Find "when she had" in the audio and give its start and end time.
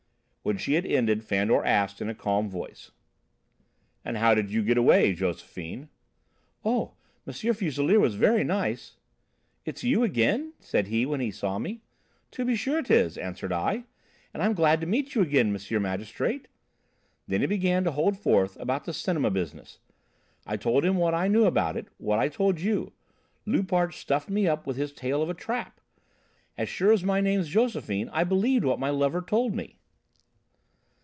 0.43-0.87